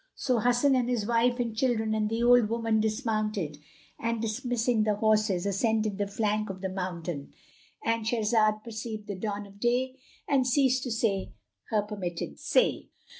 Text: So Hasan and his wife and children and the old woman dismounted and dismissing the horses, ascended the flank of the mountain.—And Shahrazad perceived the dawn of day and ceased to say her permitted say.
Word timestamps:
So 0.15 0.39
Hasan 0.39 0.73
and 0.75 0.89
his 0.89 1.05
wife 1.05 1.39
and 1.39 1.55
children 1.55 1.93
and 1.93 2.09
the 2.09 2.23
old 2.23 2.49
woman 2.49 2.79
dismounted 2.79 3.59
and 3.99 4.19
dismissing 4.19 4.81
the 4.81 4.95
horses, 4.95 5.45
ascended 5.45 5.99
the 5.99 6.07
flank 6.07 6.49
of 6.49 6.61
the 6.61 6.69
mountain.—And 6.69 8.05
Shahrazad 8.07 8.63
perceived 8.63 9.05
the 9.05 9.13
dawn 9.13 9.45
of 9.45 9.59
day 9.59 9.97
and 10.27 10.47
ceased 10.47 10.81
to 10.85 10.91
say 10.91 11.33
her 11.69 11.83
permitted 11.83 12.39
say. 12.39 12.89